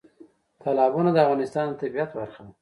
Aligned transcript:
تالابونه 0.61 1.09
د 1.13 1.17
افغانستان 1.25 1.65
د 1.69 1.73
طبیعت 1.81 2.09
برخه 2.17 2.41
ده. 2.45 2.53